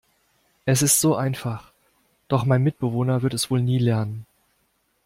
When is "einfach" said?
1.15-1.73